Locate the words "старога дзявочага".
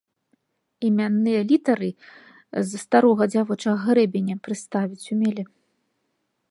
2.85-3.79